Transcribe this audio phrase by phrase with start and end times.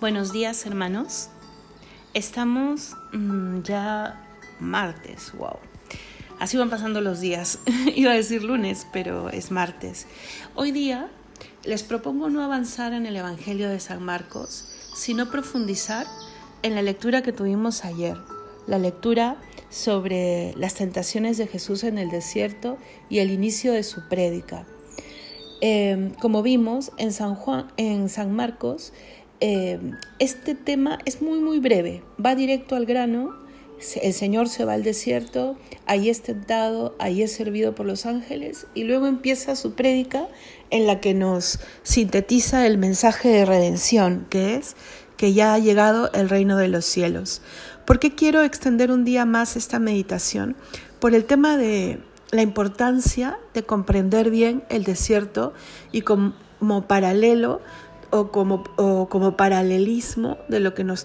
[0.00, 1.28] Buenos días hermanos.
[2.14, 4.26] Estamos mmm, ya
[4.58, 5.58] martes, wow.
[6.38, 7.58] Así van pasando los días.
[7.94, 10.06] Iba a decir lunes, pero es martes.
[10.54, 11.10] Hoy día
[11.64, 14.64] les propongo no avanzar en el Evangelio de San Marcos,
[14.94, 16.06] sino profundizar
[16.62, 18.16] en la lectura que tuvimos ayer,
[18.66, 19.36] la lectura
[19.68, 22.78] sobre las tentaciones de Jesús en el desierto
[23.10, 24.64] y el inicio de su prédica.
[25.62, 28.94] Eh, como vimos en San Juan, en San Marcos,
[29.40, 29.80] eh,
[30.18, 33.38] este tema es muy muy breve, va directo al grano.
[34.02, 38.66] El Señor se va al desierto, ahí es tentado, ahí es servido por los ángeles
[38.74, 40.28] y luego empieza su prédica
[40.68, 44.76] en la que nos sintetiza el mensaje de redención, que es
[45.16, 47.40] que ya ha llegado el reino de los cielos.
[47.86, 50.56] ¿Por qué quiero extender un día más esta meditación?
[50.98, 55.54] Por el tema de la importancia de comprender bien el desierto
[55.90, 57.60] y como paralelo
[58.10, 58.64] o como,
[59.08, 61.04] como paralelismo de lo que nos,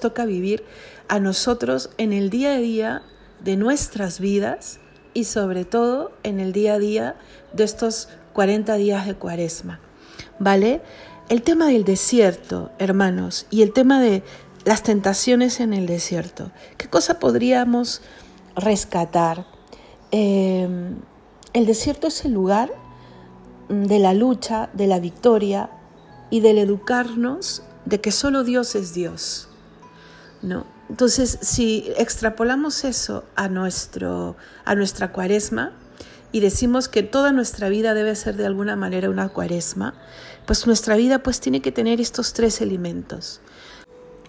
[0.00, 0.64] toca vivir
[1.08, 3.02] a nosotros en el día a día
[3.42, 4.80] de nuestras vidas
[5.14, 7.16] y sobre todo en el día a día
[7.52, 9.80] de estos 40 días de cuaresma.
[10.38, 10.80] ¿Vale?
[11.28, 14.22] El tema del desierto, hermanos, y el tema de
[14.64, 16.50] las tentaciones en el desierto.
[16.76, 18.02] ¿Qué cosa podríamos
[18.56, 19.46] rescatar?
[20.10, 20.68] Eh,
[21.52, 22.72] el desierto es el lugar
[23.68, 25.70] de la lucha, de la victoria,
[26.30, 29.48] y del educarnos de que solo Dios es Dios.
[30.42, 30.66] ¿no?
[30.88, 35.72] Entonces, si extrapolamos eso a, nuestro, a nuestra cuaresma
[36.32, 39.94] y decimos que toda nuestra vida debe ser de alguna manera una cuaresma,
[40.46, 43.40] pues nuestra vida pues tiene que tener estos tres elementos.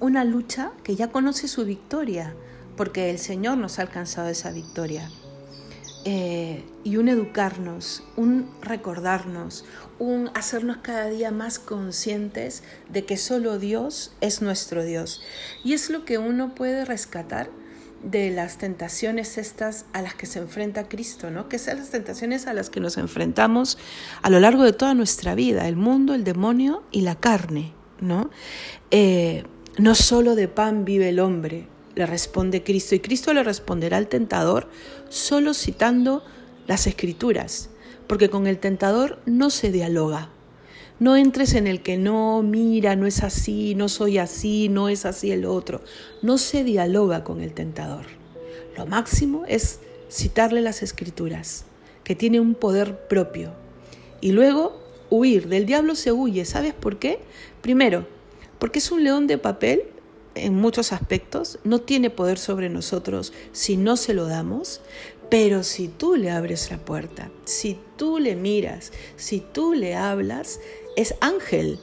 [0.00, 2.34] Una lucha que ya conoce su victoria,
[2.76, 5.10] porque el Señor nos ha alcanzado esa victoria.
[6.08, 9.64] Eh, y un educarnos, un recordarnos,
[9.98, 15.20] un hacernos cada día más conscientes de que solo Dios es nuestro Dios.
[15.64, 17.50] Y es lo que uno puede rescatar
[18.04, 21.48] de las tentaciones estas a las que se enfrenta Cristo, ¿no?
[21.48, 23.76] Que son las tentaciones a las que nos enfrentamos
[24.22, 28.30] a lo largo de toda nuestra vida, el mundo, el demonio y la carne, ¿no?
[28.92, 29.42] Eh,
[29.76, 31.66] no solo de pan vive el hombre,
[31.96, 32.94] le responde Cristo.
[32.94, 34.68] Y Cristo le responderá al tentador
[35.08, 36.22] solo citando
[36.68, 37.70] las escrituras,
[38.06, 40.30] porque con el tentador no se dialoga.
[40.98, 45.04] No entres en el que no, mira, no es así, no soy así, no es
[45.04, 45.82] así el otro.
[46.22, 48.06] No se dialoga con el tentador.
[48.76, 49.80] Lo máximo es
[50.10, 51.64] citarle las escrituras,
[52.04, 53.52] que tiene un poder propio.
[54.20, 54.80] Y luego
[55.10, 55.48] huir.
[55.48, 56.44] Del diablo se huye.
[56.44, 57.20] ¿Sabes por qué?
[57.60, 58.06] Primero,
[58.58, 59.82] porque es un león de papel
[60.36, 64.80] en muchos aspectos, no tiene poder sobre nosotros si no se lo damos,
[65.30, 70.60] pero si tú le abres la puerta, si tú le miras, si tú le hablas,
[70.96, 71.80] es ángel.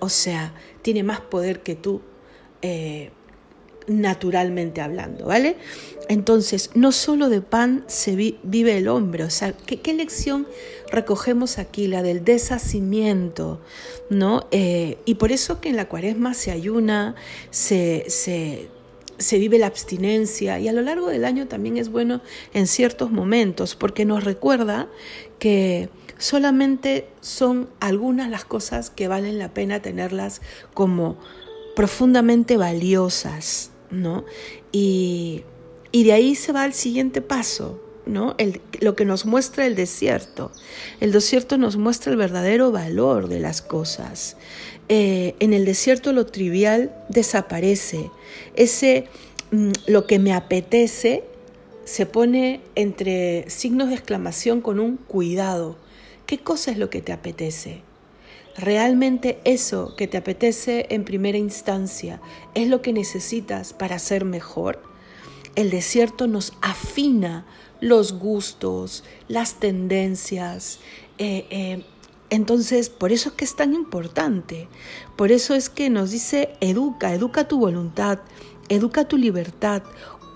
[0.00, 2.00] O sea, tiene más poder que tú.
[2.62, 3.10] Eh,
[3.88, 5.56] naturalmente hablando, ¿vale?
[6.08, 10.46] Entonces, no solo de pan se vive el hombre, o sea, ¿qué, lección
[10.90, 11.86] recogemos aquí?
[11.86, 13.60] La del deshacimiento,
[14.08, 14.46] ¿no?
[14.50, 17.14] Eh, y por eso que en la cuaresma se ayuna,
[17.50, 18.68] se, se,
[19.18, 22.22] se vive la abstinencia y a lo largo del año también es bueno
[22.54, 24.88] en ciertos momentos, porque nos recuerda
[25.38, 30.40] que solamente son algunas las cosas que valen la pena tenerlas
[30.74, 31.16] como
[31.76, 34.24] profundamente valiosas, ¿no?
[34.72, 35.44] Y,
[35.92, 38.34] de ahí se va al siguiente paso, ¿no?
[38.38, 40.52] El, lo que nos muestra el desierto.
[41.00, 44.36] El desierto nos muestra el verdadero valor de las cosas.
[44.88, 48.10] Eh, en el desierto lo trivial desaparece.
[48.54, 49.08] Ese,
[49.50, 51.24] mm, lo que me apetece,
[51.84, 55.76] se pone entre signos de exclamación con un cuidado.
[56.26, 57.82] ¿Qué cosa es lo que te apetece?
[58.58, 62.20] Realmente eso que te apetece en primera instancia
[62.54, 64.82] es lo que necesitas para ser mejor,
[65.54, 67.46] el desierto nos afina
[67.80, 70.80] los gustos, las tendencias.
[71.18, 71.84] Eh, eh,
[72.30, 74.68] entonces, por eso es que es tan importante.
[75.16, 78.20] Por eso es que nos dice, educa, educa tu voluntad,
[78.68, 79.82] educa tu libertad,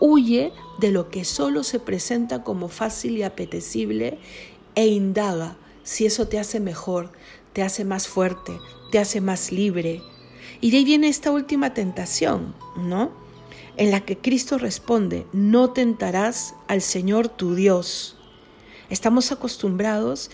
[0.00, 4.19] huye de lo que solo se presenta como fácil y apetecible
[4.74, 7.12] e indaga si eso te hace mejor,
[7.52, 8.58] te hace más fuerte,
[8.90, 10.02] te hace más libre.
[10.60, 13.10] Y de ahí viene esta última tentación, ¿no?
[13.76, 18.16] En la que Cristo responde, no tentarás al Señor tu Dios.
[18.90, 20.31] Estamos acostumbrados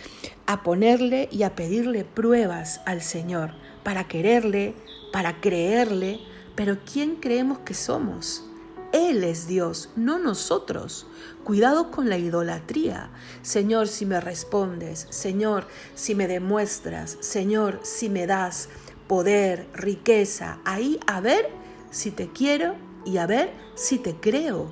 [0.47, 3.53] a ponerle y a pedirle pruebas al Señor
[3.85, 4.75] para quererle,
[5.13, 6.19] para creerle,
[6.57, 8.48] pero ¿quién creemos que somos?
[8.93, 11.07] Él es Dios, no nosotros.
[11.45, 13.11] Cuidado con la idolatría.
[13.43, 18.69] Señor, si me respondes, Señor, si me demuestras, Señor, si me das,
[19.07, 21.51] poder, riqueza, ahí a ver
[21.91, 24.71] si te quiero y a ver si te creo.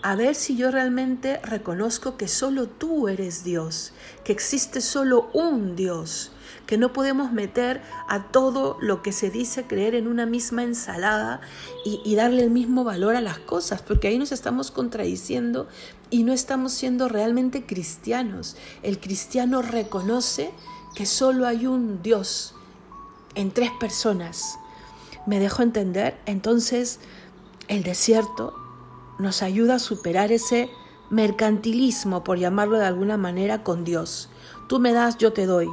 [0.00, 3.92] A ver si yo realmente reconozco que solo tú eres Dios,
[4.22, 6.30] que existe solo un Dios,
[6.66, 11.40] que no podemos meter a todo lo que se dice creer en una misma ensalada
[11.84, 15.66] y, darle el mismo valor a las cosas, porque ahí nos estamos contradiciendo
[16.10, 18.56] y no estamos siendo realmente cristianos.
[18.84, 20.52] El cristiano reconoce
[20.94, 22.54] que solo hay un Dios
[23.34, 24.58] en tres personas.
[25.26, 26.16] ¿Me dejo entender?
[26.24, 27.00] Entonces,
[27.66, 28.54] el desierto
[29.18, 30.70] nos ayuda a superar ese
[31.10, 34.28] mercantilismo, por llamarlo de alguna manera, con Dios.
[34.68, 35.68] Tú me das, yo te doy.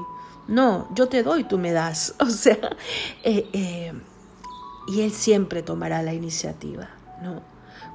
[0.47, 2.15] No, yo te doy, tú me das.
[2.19, 2.57] O sea,
[3.23, 3.93] eh, eh,
[4.87, 6.89] y Él siempre tomará la iniciativa,
[7.21, 7.41] ¿no?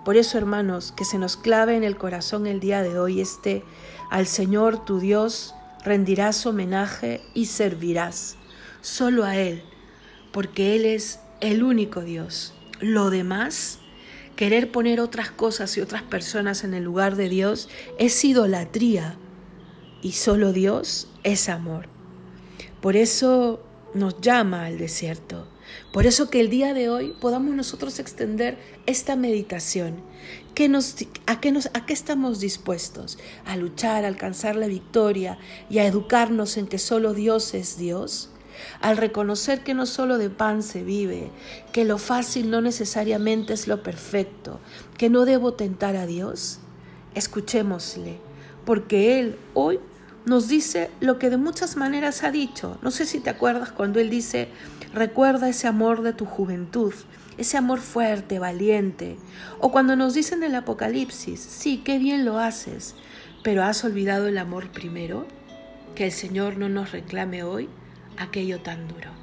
[0.05, 3.65] Por eso, hermanos, que se nos clave en el corazón el día de hoy este,
[4.11, 5.55] al Señor tu Dios
[5.85, 8.37] rendirás homenaje y servirás
[8.81, 9.63] solo a Él,
[10.33, 12.55] porque Él es el único Dios.
[12.81, 13.80] Lo demás,
[14.41, 19.19] querer poner otras cosas y otras personas en el lugar de Dios, es idolatría
[20.01, 21.91] y solo Dios es amor.
[22.81, 25.47] Por eso nos llama al desierto.
[25.93, 28.57] Por eso que el día de hoy podamos nosotros extender
[28.87, 30.01] esta meditación.
[30.71, 30.97] nos,
[31.27, 33.19] a, qué nos, ¿A qué estamos dispuestos?
[33.45, 35.37] ¿A luchar, a alcanzar la victoria
[35.69, 38.31] y a educarnos en que solo Dios es Dios?
[38.81, 41.31] Al reconocer que no solo de pan se vive,
[41.73, 44.61] que lo fácil no necesariamente es lo perfecto,
[44.97, 46.61] que no debo tentar a Dios,
[47.15, 48.19] escuchémosle,
[48.65, 49.81] porque Él hoy
[50.25, 52.79] nos dice lo que de muchas maneras ha dicho.
[52.83, 54.49] No sé si te acuerdas cuando Él dice,
[54.93, 56.93] recuerda ese amor de tu juventud,
[57.39, 59.17] ese amor fuerte, valiente.
[59.61, 62.95] O cuando nos dice en el Apocalipsis, sí, qué bien lo haces,
[63.43, 65.27] pero has olvidado el amor primero.
[65.95, 67.69] Que el Señor no nos reclame hoy
[68.21, 69.20] aquello tan duro.